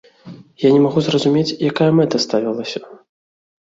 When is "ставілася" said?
2.29-2.79